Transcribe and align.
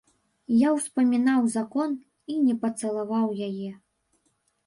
Я 0.59 0.69
ўспамінаў 0.77 1.41
закон 1.57 1.93
і 2.35 2.39
не 2.47 2.55
пацалаваў 2.63 3.27
яе. 3.49 3.69